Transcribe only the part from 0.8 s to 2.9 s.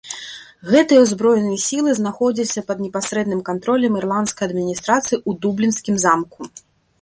ўзброеныя сілы знаходзіліся пад